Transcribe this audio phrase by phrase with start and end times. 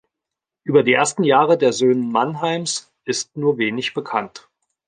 [0.63, 4.49] Über die erste Jahre der Söhnen Mannheims ist nur wenig bekannt.